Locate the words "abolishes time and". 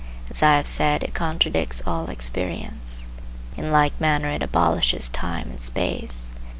4.41-5.61